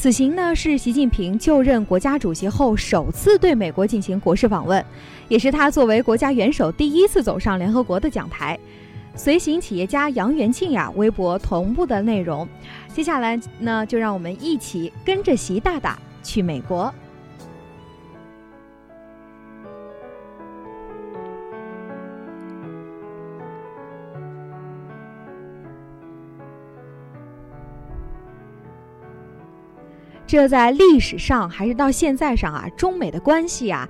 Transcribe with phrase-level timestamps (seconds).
[0.00, 4.82] 此行呢是习近平就任国家主席后首次对美国进行国事访问，
[5.28, 8.58] 也是他作为国家元首第一次走上联合国的讲台。
[9.14, 12.48] 随行企业家杨元庆呀，微博同步的内容。
[12.94, 16.90] 接下来呢，就让我们一起跟着习大大去美国。
[30.30, 33.88] 这在历史上还是到现在上啊，中美的关系啊，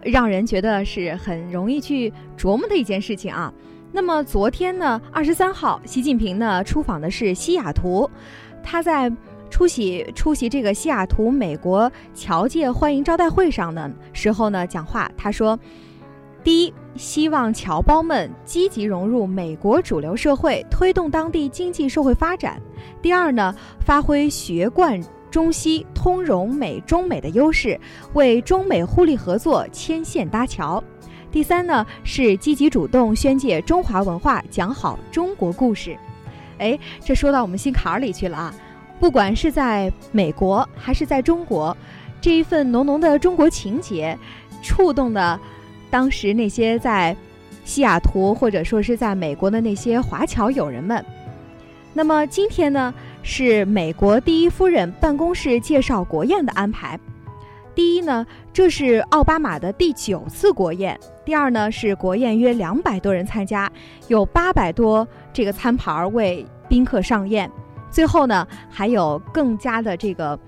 [0.00, 3.52] 让人觉得是很容易去琢磨的一件事情啊。
[3.92, 8.10] 那么昨天呢，二十三号，习近平呢出访的是西雅图，
[8.62, 9.12] 他在
[9.50, 15.58] 出席出席这个西雅图美国侨界欢迎招待会上的时候呢，讲话他说：
[16.42, 22.54] 第一，希望侨胞们积极融入美国主流社会，推动当地经济社会发展；
[23.02, 24.98] 第二呢，发挥学贯。
[25.32, 27.80] 中西通融美中美的优势，
[28.12, 30.84] 为中美互利合作牵线搭桥。
[31.30, 35.96] 第三呢，是积极主动宣介中华文化，讲好中国故事。
[36.58, 38.54] 哎，这说到我们心坎儿里去了啊！
[39.00, 41.74] 不管是在美国还是在中国，
[42.20, 44.16] 这一份浓浓的中国情结，
[44.62, 45.40] 触动了
[45.90, 47.16] 当时那些在
[47.64, 51.02] 西雅图或者说是在美国的那些华侨友人们。
[51.94, 52.92] 那么今天呢？
[53.22, 56.98] 是美国第一夫人办公室介绍国宴的安排。
[57.74, 63.70] 第一呢，这是奥巴马的第九次国宴；第二呢，是国宴约两百多人参加，
[64.08, 67.50] 有八百多这个餐盘为宾客上宴。
[67.90, 70.38] 最后呢，还有更加的这个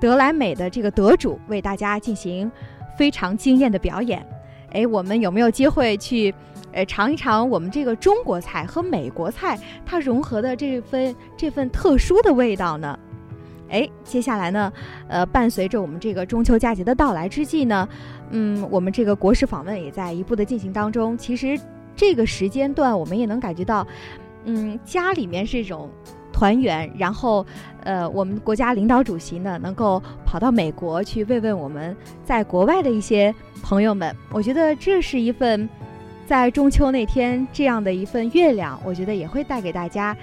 [0.00, 2.50] 德莱美的这个得主为大家进行
[2.98, 4.26] 非常惊艳的表演。
[4.72, 6.34] 哎，我们有没有机会去？
[6.76, 12.98] 呃，尝一尝我们这个中国菜和美国菜它融合的这份这份特殊的味道呢？
[13.70, 14.70] 哎，接下来呢，
[15.08, 17.88] 呃，伴随着我们这个中秋佳节的到来之际呢，
[18.28, 21.16] 嗯，我们这个国事访问也在一步的进行当中。
[21.16, 21.58] 其实
[21.96, 23.86] 这个时间段我们也能感觉到，
[24.44, 25.90] 嗯，家里面是一种
[26.30, 27.44] 团圆，然后
[27.84, 35.66] 呃，我们国家领导主席呢能够跑到美国去慰问我们在国外的一些朋友们，我觉得这是一份。
[36.26, 40.14] 在中秋那天，这样的一份月亮，我觉得也会带给大家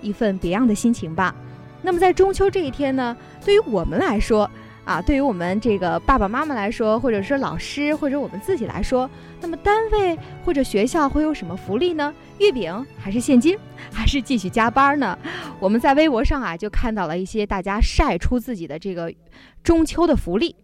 [0.00, 1.32] 一份别样的心情吧。
[1.80, 4.50] 那么在中秋这一天呢，对于我们来说，
[4.84, 9.08] 啊，对于我们这个爸爸妈妈来说，或者说老师或者我们自己来说，
[9.40, 12.12] 那么单位或者学校会有什么福利呢？
[12.38, 13.56] 月饼还是现金，
[13.92, 15.16] 还是继续加班呢？
[15.60, 19.14] 我们在微博上啊，就看到了一些大家晒出自己的这个
[19.62, 20.56] 中秋的福利。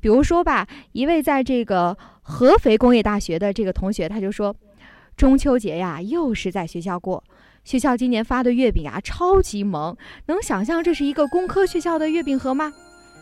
[0.00, 4.56] 比如说吧，一位在这个合肥工业大学的这个同学，他就说，
[5.16, 7.22] 中秋节呀，又是在学校过。
[7.62, 9.94] 学校今年发的月饼啊，超级萌，
[10.26, 12.72] 能想象这是一个工科学校的月饼盒吗？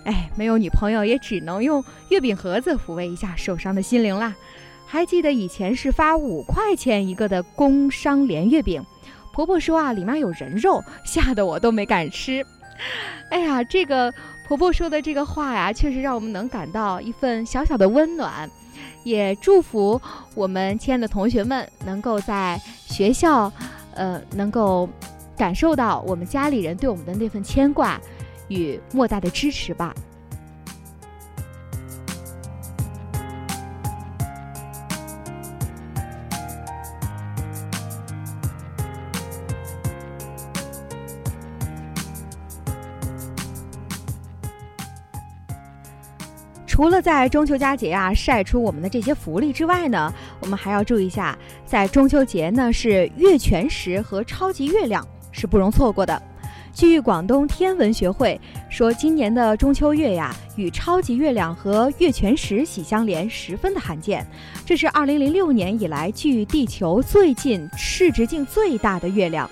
[0.04, 4.34] 哎，没有女朋友也只能用月饼盒子抚慰一下受伤的心灵啦。
[4.86, 8.80] 还记得以前是发五块钱一个的工商联月饼，
[9.32, 12.46] 婆婆说啊，里面有人肉，吓得我都没敢吃。
[13.30, 14.14] 哎呀，这个。
[14.48, 18.50] 婆婆说的这个话呀，确实让我们能感到一份小小的温暖，
[19.04, 20.00] 也祝福
[20.34, 23.52] 我们亲爱的同学们能够在学校，
[23.92, 24.88] 呃，能够
[25.36, 28.00] 感受到我们家里人对我们的那份牵挂
[28.48, 29.94] 与莫大的支持吧。
[46.78, 51.36] 除了在中秋佳节啊晒出我们的这些福利之外呢，我们还要注意一下，
[51.66, 56.22] 在中秋节呢是月全食和超级月亮是不容错过的。
[56.72, 58.40] 据广东天文学会
[58.70, 64.24] 说，今年的中秋月呀与超级月亮和月全食喜相连，十分的罕见。
[64.64, 69.50] 这是二零零六年以来距地球最近、视直径最大的月亮。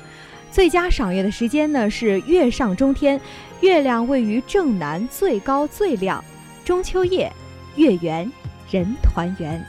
[0.53, 3.21] 最佳赏月的时间呢是月上中天，
[3.63, 6.23] 月亮位于正南，最高最亮。
[6.67, 7.33] 中秋夜，
[7.77, 8.29] 月圆
[8.73, 9.65] 人团圆。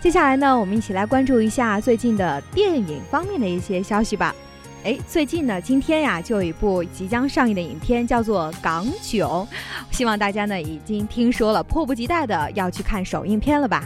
[0.00, 4.34] 接下来呢，我们一起来关注一下最近的电影方面的一些消息吧。
[4.82, 9.46] 哎，最近呢，今天呀，就有一部即将上映的影片，叫做《港囧》，
[9.96, 13.84] 希望大家呢已经听说了，迫不及待的要去看首映片了吧？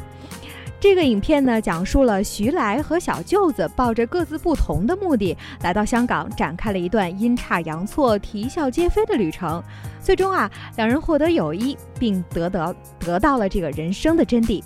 [0.80, 9.60] 这个影片呢，讲述了徐来和小舅子抱着各自不同的目的，来到香港，展开了一段阴差阳错、啼笑皆非的旅程。
[10.00, 14.62] 最终啊，两人获得友谊，并得得得到了这个人生的真谛。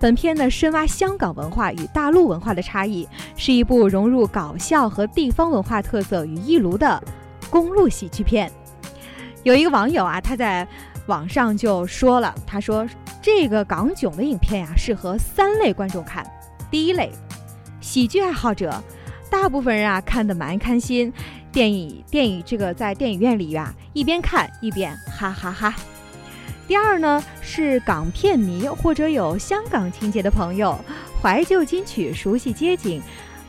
[0.00, 7.00] 本片呢，深挖香港文化与大陆文化的差异，是一部融入搞笑和地方文化特色于一炉的
[7.48, 8.50] 公路喜剧片。
[9.42, 10.66] 有一个网友啊，他在
[11.06, 12.86] 网上就说了，他说
[13.20, 16.24] 这个港囧的影片呀，适合三类观众看。
[16.70, 17.10] 第一类，
[17.80, 18.82] 喜剧爱好者，
[19.28, 21.12] 大部分人啊看得蛮开心，
[21.50, 25.74] 电影电影这个在电影院里啊，一边看一边哈哈哈。
[26.68, 30.78] 第二呢是港片迷或者有香港情节的朋友，
[31.20, 33.02] 怀旧金曲、熟悉街景，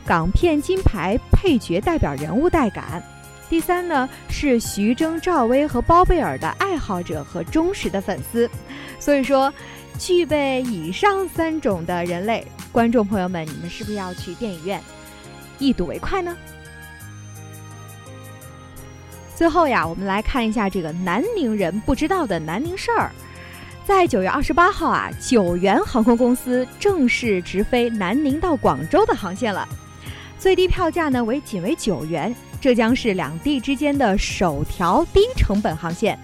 [0.04, 3.00] 港片金牌配角代表人物带感。
[3.52, 8.48] 第三呢是徐峥、赵薇和包贝尔的爱好者和忠实的粉丝。
[8.98, 9.52] 所以说，
[9.98, 14.80] 具备以上三种的人类观众朋友们，你们是不是要去电影院
[15.58, 16.34] 一睹为快呢？
[19.36, 23.10] 最后呀，我们来看一下这个南宁人不知道的南宁事儿。
[23.84, 29.68] 在九月二十八号啊，九元航空公司正式直飞南宁到广州的航线了，
[30.42, 36.18] 最低票价呢为仅为九元，这将是两地之间的首条低成本航线。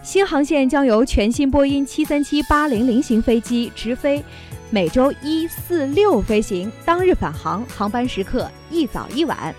[0.00, 4.22] 新航线将由全新波音七三七八零零型飞机直飞，
[4.70, 9.52] 每周一四六飞行，当日返航，航班时刻一早一晚。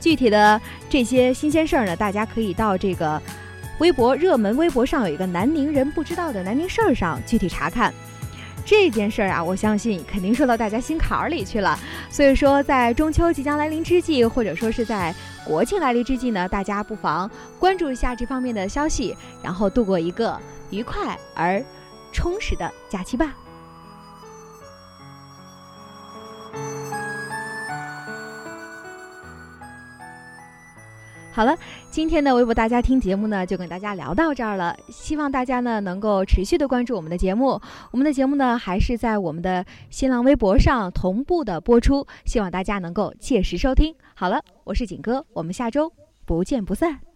[0.00, 0.58] 具体的
[0.88, 3.20] 这些新鲜事儿呢，大家可以到这个
[3.80, 7.92] 微博热门微博上有一个南宁人不知道的南宁事儿上具体查看。
[8.64, 11.78] 这件事儿啊，我相信肯定说到大家心坎儿里去了。
[12.10, 15.14] 所以说，在中秋即将来临之际，或者说是在
[15.44, 20.38] 国庆来临之际呢，大家不妨关注一下这方面的消息，然后度过一个
[20.70, 21.62] 愉快而
[22.12, 23.34] 充实的假期吧。
[31.34, 31.56] 好了，
[31.90, 34.76] 今天的微博大家听节目呢，就跟大家聊到这儿了。
[34.90, 37.58] 希望大家呢能够持续的关注我们的节目，
[37.90, 43.94] 我们的节目呢还是在我们的新浪微博上同步的播出，希望大家能够届时收听。
[44.14, 45.90] 好了，我是景哥，我们下周
[46.26, 47.11] 不见不散。